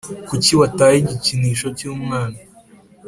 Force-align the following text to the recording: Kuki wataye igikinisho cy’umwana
Kuki 0.27 0.51
wataye 0.59 0.95
igikinisho 1.01 1.67
cy’umwana 1.77 2.37